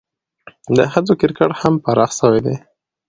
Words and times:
د 0.75 0.77
ښځو 0.91 1.13
کرکټ 1.21 1.51
هم 1.61 1.73
پراخه 1.83 2.15
سوی 2.19 2.39
دئ. 2.45 2.55